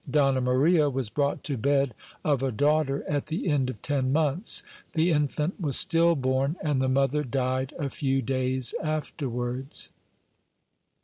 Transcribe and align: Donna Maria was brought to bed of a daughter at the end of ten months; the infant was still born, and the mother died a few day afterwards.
Donna 0.09 0.41
Maria 0.41 0.89
was 0.89 1.09
brought 1.11 1.43
to 1.43 1.57
bed 1.57 1.93
of 2.25 2.41
a 2.41 2.51
daughter 2.51 3.03
at 3.07 3.27
the 3.27 3.47
end 3.47 3.69
of 3.69 3.83
ten 3.83 4.11
months; 4.11 4.63
the 4.93 5.11
infant 5.11 5.61
was 5.61 5.77
still 5.77 6.15
born, 6.15 6.55
and 6.63 6.81
the 6.81 6.89
mother 6.89 7.23
died 7.23 7.71
a 7.77 7.87
few 7.87 8.23
day 8.23 8.59
afterwards. 8.81 9.91